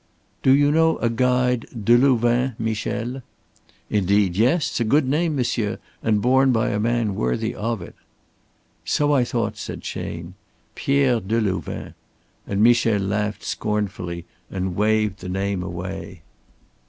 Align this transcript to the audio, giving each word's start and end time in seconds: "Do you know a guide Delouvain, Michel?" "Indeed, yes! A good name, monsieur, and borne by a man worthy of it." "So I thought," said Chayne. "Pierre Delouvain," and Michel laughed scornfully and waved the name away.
"Do 0.41 0.51
you 0.55 0.71
know 0.71 0.97
a 0.97 1.11
guide 1.11 1.67
Delouvain, 1.83 2.55
Michel?" 2.57 3.21
"Indeed, 3.87 4.35
yes! 4.35 4.79
A 4.79 4.83
good 4.83 5.07
name, 5.07 5.35
monsieur, 5.35 5.77
and 6.01 6.23
borne 6.23 6.51
by 6.51 6.69
a 6.69 6.79
man 6.79 7.13
worthy 7.13 7.53
of 7.53 7.83
it." 7.83 7.93
"So 8.83 9.13
I 9.13 9.23
thought," 9.23 9.57
said 9.57 9.83
Chayne. 9.83 10.33
"Pierre 10.73 11.19
Delouvain," 11.19 11.93
and 12.47 12.63
Michel 12.63 12.97
laughed 12.99 13.43
scornfully 13.43 14.25
and 14.49 14.75
waved 14.75 15.19
the 15.19 15.29
name 15.29 15.61
away. 15.61 16.23